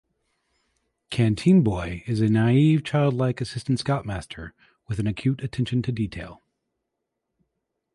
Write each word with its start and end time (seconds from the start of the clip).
Canteen 1.11 1.61
Boy 1.61 2.03
is 2.07 2.21
a 2.21 2.27
naive, 2.27 2.83
childlike 2.83 3.39
assistant 3.39 3.77
scoutmaster 3.77 4.55
with 4.87 4.97
an 4.97 5.05
acute 5.05 5.43
attention 5.43 5.83
to 5.83 5.91
detail. 5.91 6.41